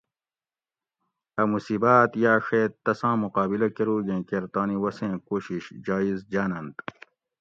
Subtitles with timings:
[1.39, 6.77] اۤ مصیبٰت یاڛیت تساں مقابلہ کروگیں کیر تانی وسیں کوشش جایٔز جاۤننت